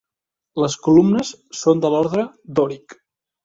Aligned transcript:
Les 0.63 0.77
columnes 0.87 1.31
són 1.61 1.85
de 1.87 1.95
l'ordre 1.95 2.27
dòric. 2.61 3.01